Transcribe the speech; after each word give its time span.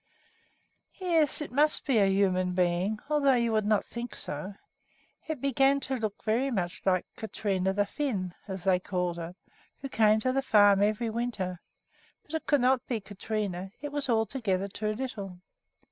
Yes, 0.95 1.41
it 1.41 1.51
must 1.51 1.85
be 1.85 1.99
a 1.99 2.07
human 2.07 2.53
being, 2.53 2.97
although 3.07 3.35
you 3.35 3.51
would 3.51 3.67
not 3.67 3.85
think 3.85 4.15
so. 4.15 4.55
It 5.27 5.39
began 5.39 5.79
to 5.81 5.95
look 5.97 6.23
very 6.23 6.49
much 6.49 6.81
like 6.87 7.05
"Katrine 7.15 7.65
the 7.65 7.85
Finn," 7.85 8.33
as 8.47 8.63
they 8.63 8.79
called 8.79 9.17
her, 9.17 9.35
who 9.81 9.89
came 9.89 10.19
to 10.21 10.33
the 10.33 10.41
farm 10.41 10.81
every 10.81 11.11
winter; 11.11 11.61
but 12.23 12.33
it 12.33 12.47
could 12.47 12.61
not 12.61 12.87
be 12.87 12.99
Katrine 12.99 13.71
it 13.79 13.91
was 13.91 14.09
altogether 14.09 14.67
too 14.67 14.93
little. 14.93 15.39